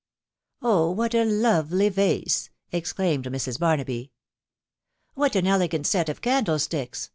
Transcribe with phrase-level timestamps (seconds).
[0.63, 0.89] Oh!
[0.89, 3.59] what a lovely vase!" exclaimed Mrs.
[3.59, 4.11] Barnaby.
[5.13, 7.09] What an elegant set of candlesticks